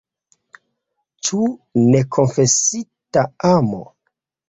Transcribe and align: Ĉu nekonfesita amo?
Ĉu 1.27 1.43
nekonfesita 1.83 3.29
amo? 3.55 3.87